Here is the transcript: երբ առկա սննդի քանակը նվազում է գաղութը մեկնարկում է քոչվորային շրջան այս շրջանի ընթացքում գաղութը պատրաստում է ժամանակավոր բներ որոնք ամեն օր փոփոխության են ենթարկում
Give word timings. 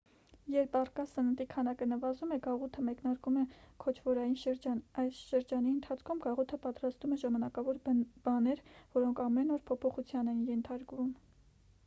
երբ 0.51 0.75
առկա 0.77 1.03
սննդի 1.07 1.45
քանակը 1.49 1.87
նվազում 1.89 2.31
է 2.35 2.37
գաղութը 2.45 2.85
մեկնարկում 2.87 3.35
է 3.41 3.43
քոչվորային 3.83 4.33
շրջան 4.43 4.81
այս 5.03 5.19
շրջանի 5.33 5.69
ընթացքում 5.75 6.21
գաղութը 6.25 6.59
պատրաստում 6.63 7.13
է 7.15 7.17
ժամանակավոր 7.25 7.81
բներ 8.29 8.63
որոնք 8.97 9.21
ամեն 9.27 9.53
օր 9.59 9.61
փոփոխության 9.69 10.33
են 10.33 10.41
ենթարկում 10.55 11.13